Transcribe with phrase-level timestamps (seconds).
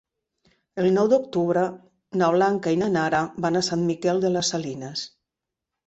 [0.83, 1.65] El nou d'octubre
[2.23, 5.11] na Blanca i na Nara van a Sant Miquel de les Salines.